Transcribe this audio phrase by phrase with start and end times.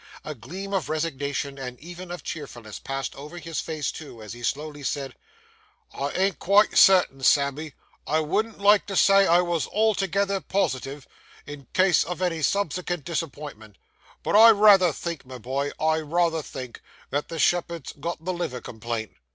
[0.25, 4.41] A gleam of resignation, and even of cheerfulness, passed over his face too, as he
[4.41, 5.13] slowly said,
[5.93, 7.73] 'I ain't quite certain, Sammy;
[8.07, 11.07] I wouldn't like to say I wos altogether positive,
[11.45, 13.75] in case of any subsekent disappointment,
[14.23, 16.81] but I rayther think, my boy, I rayther think,
[17.11, 19.11] that the shepherd's got the liver complaint!